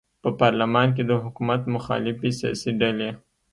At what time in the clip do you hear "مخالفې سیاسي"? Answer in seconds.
1.75-2.71